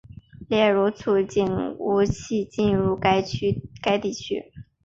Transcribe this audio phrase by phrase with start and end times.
[0.49, 4.51] 例如促进武器进入该地区。